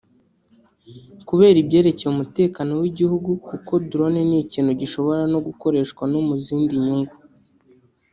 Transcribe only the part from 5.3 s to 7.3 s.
no gukoreshwa no mu zindi nyungu